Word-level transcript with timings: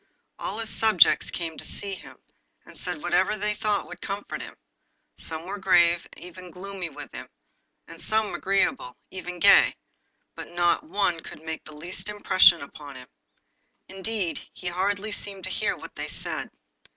All 0.39 0.57
his 0.57 0.71
subjects 0.71 1.29
came 1.29 1.59
to 1.59 1.63
see 1.63 1.93
him, 1.93 2.17
and 2.65 2.75
said 2.75 3.03
whatever 3.03 3.37
they 3.37 3.53
thought 3.53 3.87
would 3.87 4.01
comfort 4.01 4.41
him: 4.41 4.55
some 5.19 5.45
were 5.45 5.59
grave, 5.59 6.07
even 6.17 6.49
gloomy 6.49 6.89
with 6.89 7.13
him; 7.13 7.29
and 7.87 8.01
some 8.01 8.33
agreeable, 8.33 8.97
even 9.11 9.37
gay; 9.39 9.75
but 10.33 10.49
not 10.53 10.83
one 10.83 11.19
could 11.19 11.43
make 11.43 11.63
the 11.65 11.75
least 11.75 12.09
impression 12.09 12.61
upon 12.61 12.95
him. 12.95 13.09
Indeed, 13.89 14.41
he 14.53 14.65
hardly 14.65 15.11
seemed 15.11 15.43
to 15.43 15.51
hear 15.51 15.77
what 15.77 15.93
they 15.93 16.07
said. 16.07 16.49